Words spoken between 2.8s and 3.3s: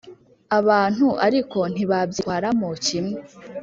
kimwe